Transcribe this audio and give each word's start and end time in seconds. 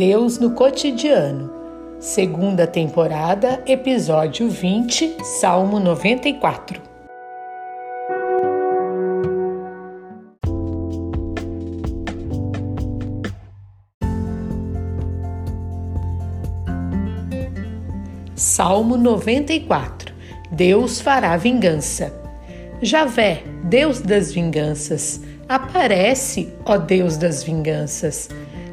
Deus 0.00 0.38
no 0.38 0.52
cotidiano. 0.52 1.52
Segunda 1.98 2.66
temporada, 2.66 3.62
episódio 3.66 4.48
20, 4.48 5.18
Salmo 5.22 5.78
94. 5.78 6.80
Salmo 18.34 18.96
94. 18.96 20.14
Deus 20.50 20.98
fará 20.98 21.36
vingança. 21.36 22.10
Javé, 22.80 23.42
Deus 23.64 24.00
das 24.00 24.32
vinganças, 24.32 25.20
aparece, 25.46 26.50
ó 26.64 26.78
Deus 26.78 27.18
das 27.18 27.44
vinganças. 27.44 28.30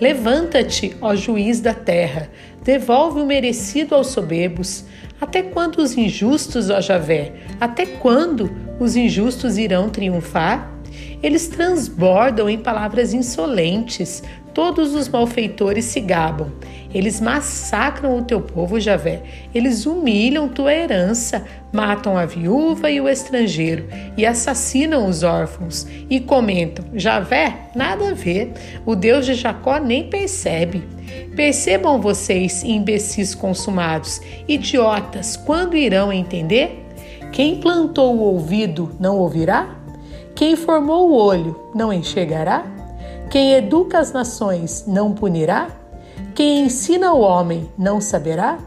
Levanta-te, 0.00 0.96
ó 1.00 1.14
juiz 1.16 1.60
da 1.60 1.74
terra, 1.74 2.30
devolve 2.62 3.20
o 3.20 3.26
merecido 3.26 3.94
aos 3.94 4.08
soberbos. 4.08 4.84
Até 5.20 5.42
quando 5.42 5.78
os 5.78 5.96
injustos, 5.96 6.70
ó 6.70 6.80
Javé? 6.80 7.32
Até 7.60 7.84
quando 7.84 8.48
os 8.78 8.94
injustos 8.94 9.58
irão 9.58 9.88
triunfar? 9.88 10.72
Eles 11.20 11.48
transbordam 11.48 12.48
em 12.48 12.58
palavras 12.58 13.12
insolentes, 13.12 14.22
todos 14.58 14.92
os 14.92 15.08
malfeitores 15.08 15.84
se 15.84 16.00
gabam. 16.00 16.50
Eles 16.92 17.20
massacram 17.20 18.18
o 18.18 18.24
teu 18.24 18.40
povo, 18.40 18.80
Javé. 18.80 19.22
Eles 19.54 19.86
humilham 19.86 20.48
tua 20.48 20.74
herança, 20.74 21.44
matam 21.72 22.16
a 22.16 22.26
viúva 22.26 22.90
e 22.90 23.00
o 23.00 23.08
estrangeiro 23.08 23.86
e 24.16 24.26
assassinam 24.26 25.06
os 25.06 25.22
órfãos 25.22 25.86
e 26.10 26.18
comentam: 26.18 26.84
Javé, 26.92 27.70
nada 27.76 28.08
a 28.08 28.14
ver. 28.14 28.52
O 28.84 28.96
Deus 28.96 29.26
de 29.26 29.34
Jacó 29.34 29.78
nem 29.78 30.10
percebe. 30.10 30.82
Percebam 31.36 32.00
vocês, 32.00 32.64
imbecis 32.64 33.36
consumados, 33.36 34.20
idiotas, 34.48 35.36
quando 35.36 35.76
irão 35.76 36.12
entender? 36.12 36.84
Quem 37.30 37.60
plantou 37.60 38.16
o 38.16 38.22
ouvido 38.22 38.90
não 38.98 39.18
ouvirá? 39.18 39.76
Quem 40.34 40.56
formou 40.56 41.10
o 41.10 41.14
olho 41.14 41.70
não 41.76 41.92
enxergará? 41.92 42.77
Quem 43.30 43.52
educa 43.52 43.98
as 43.98 44.10
nações 44.10 44.84
não 44.86 45.12
punirá? 45.12 45.68
Quem 46.34 46.64
ensina 46.64 47.12
o 47.12 47.20
homem 47.20 47.70
não 47.76 48.00
saberá? 48.00 48.58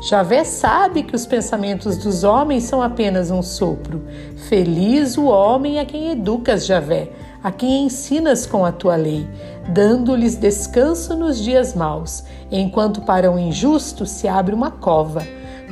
Javé 0.00 0.42
sabe 0.42 1.02
que 1.02 1.14
os 1.14 1.26
pensamentos 1.26 1.98
dos 1.98 2.24
homens 2.24 2.64
são 2.64 2.80
apenas 2.80 3.30
um 3.30 3.42
sopro. 3.42 4.02
Feliz 4.48 5.18
o 5.18 5.26
homem 5.26 5.78
a 5.78 5.84
quem 5.84 6.10
educas, 6.12 6.64
Javé, 6.64 7.10
a 7.42 7.52
quem 7.52 7.84
ensinas 7.84 8.46
com 8.46 8.64
a 8.64 8.72
tua 8.72 8.96
lei, 8.96 9.28
dando-lhes 9.68 10.34
descanso 10.34 11.14
nos 11.14 11.38
dias 11.38 11.74
maus, 11.74 12.24
enquanto 12.50 13.02
para 13.02 13.30
o 13.30 13.38
injusto 13.38 14.06
se 14.06 14.26
abre 14.26 14.54
uma 14.54 14.70
cova. 14.70 15.26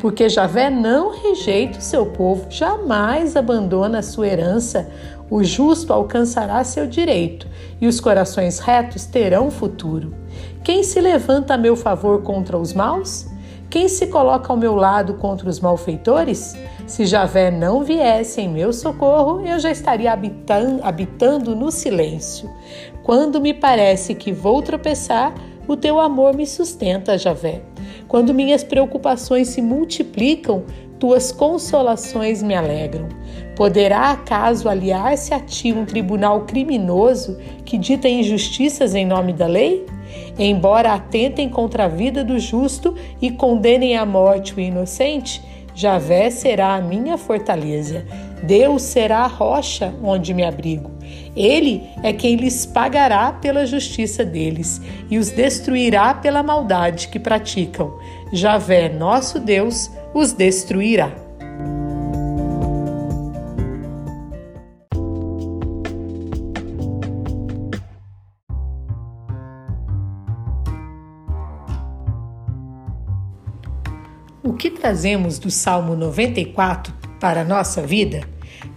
Porque 0.05 0.29
Javé 0.29 0.69
não 0.69 1.19
rejeita 1.19 1.79
o 1.79 1.83
seu 1.83 2.05
povo, 2.05 2.45
jamais 2.51 3.37
abandona 3.37 4.01
a 4.01 4.03
sua 4.03 4.29
herança. 4.29 4.87
O 5.31 5.43
justo 5.43 5.95
alcançará 5.95 6.63
seu 6.63 6.87
direito 6.87 7.49
e 7.81 7.87
os 7.87 8.01
corações 8.01 8.59
retos 8.59 9.07
terão 9.07 9.51
futuro. 9.51 10.15
Quem 10.63 10.83
se 10.83 11.01
levanta 11.01 11.55
a 11.55 11.57
meu 11.57 11.75
favor 11.75 12.21
contra 12.21 12.59
os 12.59 12.75
maus? 12.75 13.27
Quem 13.71 13.89
se 13.89 14.09
coloca 14.09 14.53
ao 14.53 14.59
meu 14.59 14.75
lado 14.75 15.15
contra 15.15 15.49
os 15.49 15.59
malfeitores? 15.59 16.55
Se 16.87 17.07
Javé 17.07 17.51
não 17.51 17.83
viesse 17.83 18.43
em 18.43 18.49
meu 18.51 18.75
socorro, 18.75 19.41
eu 19.41 19.59
já 19.59 19.71
estaria 19.71 20.13
habitando, 20.13 20.81
habitando 20.83 21.57
no 21.57 21.71
silêncio. 21.71 22.51
Quando 23.03 23.41
me 23.41 23.55
parece 23.55 24.15
que 24.15 24.33
vou 24.33 24.61
tropeçar, 24.61 25.33
o 25.67 25.75
teu 25.75 25.99
amor 25.99 26.37
me 26.37 26.47
sustenta, 26.47 27.17
Javé. 27.17 27.63
Quando 28.15 28.33
minhas 28.33 28.63
preocupações 28.63 29.49
se 29.49 29.61
multiplicam, 29.61 30.63
tuas 31.01 31.33
consolações 31.33 32.45
me 32.45 32.55
alegram. 32.55 33.09
Poderá 33.57 34.13
acaso 34.13 34.69
aliar-se 34.69 35.35
a 35.35 35.41
ti 35.41 35.73
um 35.73 35.85
tribunal 35.85 36.43
criminoso 36.43 37.37
que 37.65 37.77
dita 37.77 38.09
injustiças 38.09 38.95
em 38.95 39.05
nome 39.05 39.33
da 39.33 39.49
lei? 39.49 39.85
Embora 40.39 40.93
atentem 40.93 41.49
contra 41.49 41.87
a 41.87 41.89
vida 41.89 42.23
do 42.23 42.39
justo 42.39 42.95
e 43.21 43.33
condenem 43.33 43.97
à 43.97 44.07
morte 44.07 44.55
o 44.55 44.61
inocente, 44.61 45.43
Javé 45.75 46.31
será 46.31 46.75
a 46.75 46.81
minha 46.81 47.19
fortaleza. 47.19 48.05
Deus 48.43 48.83
será 48.83 49.21
a 49.21 49.27
rocha 49.27 49.93
onde 50.03 50.33
me 50.33 50.45
abrigo. 50.45 50.91
Ele 51.37 51.83
é 52.03 52.13
quem 52.13 52.37
lhes 52.37 52.65
pagará 52.65 53.33
pela 53.33 53.67
justiça 53.67 54.25
deles 54.25 54.81
e 55.11 55.19
os 55.19 55.31
destruirá 55.31 56.15
pela 56.15 56.43
maldade 56.43 57.09
que 57.09 57.19
praticam. 57.19 57.99
Javé, 58.33 58.89
nosso 58.89 59.41
Deus, 59.41 59.91
os 60.13 60.33
destruirá. 60.33 61.24
O 74.47 74.53
que 74.53 74.69
trazemos 74.69 75.39
do 75.39 75.51
Salmo 75.51 75.97
94 75.97 76.93
para 77.19 77.41
a 77.41 77.45
nossa 77.45 77.81
vida? 77.81 78.29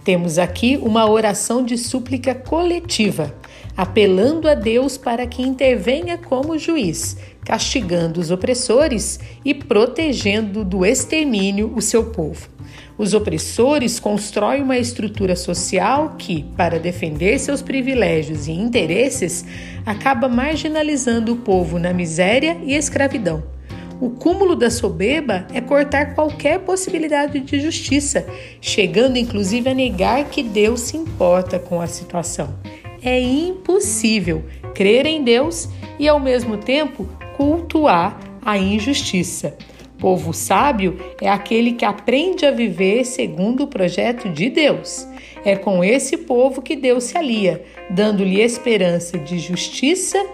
Temos 0.02 0.38
aqui 0.38 0.78
uma 0.78 1.06
oração 1.06 1.62
de 1.62 1.76
súplica 1.76 2.34
coletiva, 2.34 3.34
apelando 3.76 4.48
a 4.48 4.54
Deus 4.54 4.96
para 4.96 5.26
que 5.26 5.42
intervenha 5.42 6.16
como 6.16 6.56
juiz, 6.56 7.18
castigando 7.44 8.18
os 8.18 8.30
opressores 8.30 9.20
e 9.44 9.52
protegendo 9.52 10.64
do 10.64 10.86
extermínio 10.86 11.70
o 11.76 11.82
seu 11.82 12.12
povo. 12.12 12.48
Os 12.96 13.12
opressores 13.12 14.00
constroem 14.00 14.62
uma 14.62 14.78
estrutura 14.78 15.36
social 15.36 16.14
que, 16.16 16.44
para 16.56 16.80
defender 16.80 17.38
seus 17.38 17.60
privilégios 17.60 18.48
e 18.48 18.52
interesses, 18.52 19.44
acaba 19.84 20.30
marginalizando 20.30 21.34
o 21.34 21.36
povo 21.36 21.78
na 21.78 21.92
miséria 21.92 22.56
e 22.64 22.72
escravidão. 22.72 23.57
O 24.00 24.10
cúmulo 24.10 24.54
da 24.54 24.70
soberba 24.70 25.46
é 25.52 25.60
cortar 25.60 26.14
qualquer 26.14 26.60
possibilidade 26.60 27.40
de 27.40 27.60
justiça, 27.60 28.24
chegando 28.60 29.16
inclusive 29.16 29.68
a 29.68 29.74
negar 29.74 30.24
que 30.26 30.40
Deus 30.42 30.82
se 30.82 30.96
importa 30.96 31.58
com 31.58 31.80
a 31.80 31.86
situação. 31.88 32.54
É 33.02 33.20
impossível 33.20 34.44
crer 34.72 35.04
em 35.04 35.24
Deus 35.24 35.68
e, 35.98 36.06
ao 36.06 36.20
mesmo 36.20 36.58
tempo, 36.58 37.08
cultuar 37.36 38.20
a 38.44 38.56
injustiça. 38.56 39.56
Povo 39.98 40.32
sábio 40.32 40.96
é 41.20 41.28
aquele 41.28 41.72
que 41.72 41.84
aprende 41.84 42.46
a 42.46 42.52
viver 42.52 43.04
segundo 43.04 43.64
o 43.64 43.66
projeto 43.66 44.28
de 44.28 44.48
Deus. 44.48 45.08
É 45.44 45.56
com 45.56 45.82
esse 45.82 46.18
povo 46.18 46.62
que 46.62 46.76
Deus 46.76 47.04
se 47.04 47.18
alia, 47.18 47.64
dando-lhe 47.90 48.40
esperança 48.40 49.18
de 49.18 49.40
justiça 49.40 50.24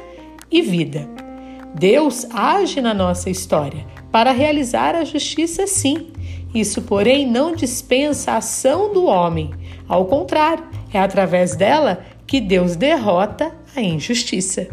e 0.50 0.60
vida. 0.60 1.23
Deus 1.74 2.24
age 2.32 2.80
na 2.80 2.94
nossa 2.94 3.28
história 3.28 3.84
para 4.12 4.30
realizar 4.30 4.94
a 4.94 5.04
justiça, 5.04 5.66
sim. 5.66 6.12
Isso, 6.54 6.82
porém, 6.82 7.26
não 7.26 7.54
dispensa 7.54 8.32
a 8.32 8.36
ação 8.36 8.92
do 8.92 9.06
homem. 9.06 9.50
Ao 9.88 10.04
contrário, 10.04 10.64
é 10.92 11.00
através 11.00 11.56
dela 11.56 12.04
que 12.24 12.40
Deus 12.40 12.76
derrota 12.76 13.52
a 13.74 13.82
injustiça. 13.82 14.68